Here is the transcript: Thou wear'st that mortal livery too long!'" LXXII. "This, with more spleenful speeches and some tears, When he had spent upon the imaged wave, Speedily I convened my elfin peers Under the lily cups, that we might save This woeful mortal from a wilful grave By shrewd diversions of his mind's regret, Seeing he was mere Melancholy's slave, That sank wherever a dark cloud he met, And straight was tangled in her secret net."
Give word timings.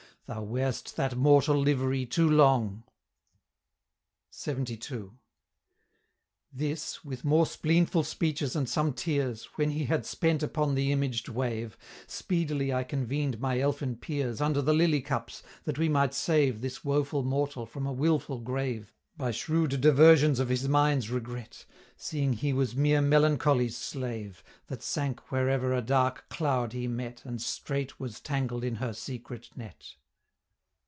Thou 0.27 0.43
wear'st 0.43 0.95
that 0.95 1.17
mortal 1.17 1.57
livery 1.57 2.05
too 2.05 2.29
long!'" 2.29 2.83
LXXII. 4.31 5.09
"This, 6.53 7.03
with 7.03 7.25
more 7.25 7.45
spleenful 7.45 8.05
speeches 8.05 8.55
and 8.55 8.69
some 8.69 8.93
tears, 8.93 9.43
When 9.55 9.71
he 9.71 9.87
had 9.87 10.05
spent 10.05 10.41
upon 10.41 10.73
the 10.73 10.93
imaged 10.93 11.27
wave, 11.27 11.77
Speedily 12.07 12.71
I 12.73 12.85
convened 12.85 13.41
my 13.41 13.59
elfin 13.59 13.97
peers 13.97 14.39
Under 14.39 14.61
the 14.61 14.71
lily 14.73 15.01
cups, 15.01 15.43
that 15.65 15.77
we 15.77 15.89
might 15.89 16.13
save 16.13 16.61
This 16.61 16.81
woeful 16.85 17.23
mortal 17.23 17.65
from 17.65 17.85
a 17.85 17.91
wilful 17.91 18.39
grave 18.39 18.93
By 19.17 19.31
shrewd 19.31 19.81
diversions 19.81 20.39
of 20.39 20.47
his 20.47 20.65
mind's 20.65 21.09
regret, 21.09 21.65
Seeing 21.97 22.31
he 22.31 22.53
was 22.53 22.73
mere 22.73 23.01
Melancholy's 23.01 23.75
slave, 23.75 24.45
That 24.67 24.81
sank 24.81 25.29
wherever 25.29 25.73
a 25.73 25.81
dark 25.81 26.29
cloud 26.29 26.71
he 26.71 26.87
met, 26.87 27.21
And 27.25 27.41
straight 27.41 27.99
was 27.99 28.21
tangled 28.21 28.63
in 28.63 28.75
her 28.75 28.93
secret 28.93 29.49
net." 29.57 29.95